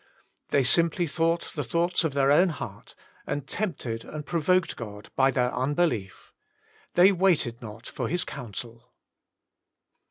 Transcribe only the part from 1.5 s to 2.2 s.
the thoughts of